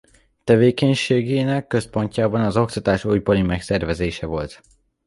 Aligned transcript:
Tevékenységének 0.43 1.67
központjában 1.67 2.41
az 2.41 2.57
oktatás 2.57 3.05
újbóli 3.05 3.41
megszervezése 3.41 4.25
volt. 4.25 4.61